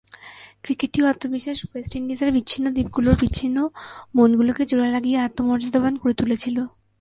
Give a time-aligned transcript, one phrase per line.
[0.63, 3.57] ক্রিকেটীয় আত্মবিশ্বাস ওয়েস্ট ইন্ডিজের বিচ্ছিন্ন দ্বীপগুলোর বিচ্ছিন্ন
[4.15, 6.57] মনগুলোকে জোড়া লাগিয়ে আত্মমর্যাদাবান করে তুলেছিল।